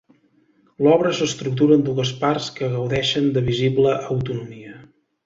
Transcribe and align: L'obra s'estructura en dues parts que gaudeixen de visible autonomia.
L'obra 0.85 1.11
s'estructura 1.17 1.77
en 1.79 1.83
dues 1.89 2.13
parts 2.23 2.47
que 2.57 2.71
gaudeixen 2.77 3.29
de 3.37 3.45
visible 3.51 3.93
autonomia. 4.17 4.81